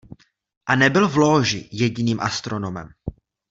A 0.65 0.75
nebyl 0.75 1.07
v 1.09 1.15
lóži 1.15 1.69
jediným 1.71 2.19
astronomem. 2.21 2.87